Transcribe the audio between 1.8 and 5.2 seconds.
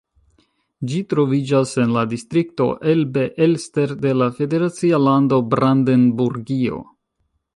en la distrikto Elbe-Elster de la federacia